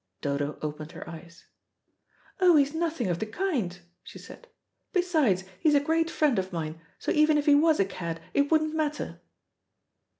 [0.21, 1.45] Dodo opened her eyes.
[2.39, 4.47] "Oh, he's nothing of the kind," she said.
[4.93, 8.49] "Besides, he's a great friend of mine, so even if he was a cad it
[8.51, 9.21] wouldn't matter."